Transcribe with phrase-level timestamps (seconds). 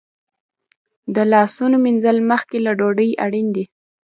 [1.15, 3.65] د لاسونو مینځل مخکې له ډوډۍ اړین دي.